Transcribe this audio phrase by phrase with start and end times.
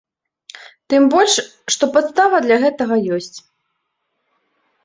[0.93, 1.33] Тым больш,
[1.75, 3.33] што падстава для гэтага ёсць.